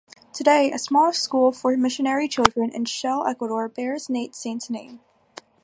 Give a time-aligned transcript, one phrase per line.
[0.33, 4.99] Today, a small school for missionary children in Shell, Ecuador, bears Nate Saint's name.